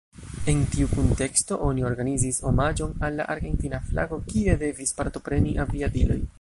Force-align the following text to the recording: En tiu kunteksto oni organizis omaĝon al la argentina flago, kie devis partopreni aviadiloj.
En 0.51 0.61
tiu 0.75 0.87
kunteksto 0.93 1.57
oni 1.67 1.85
organizis 1.89 2.41
omaĝon 2.53 2.97
al 3.09 3.21
la 3.21 3.29
argentina 3.35 3.83
flago, 3.93 4.21
kie 4.33 4.59
devis 4.67 4.99
partopreni 5.03 5.59
aviadiloj. 5.67 6.23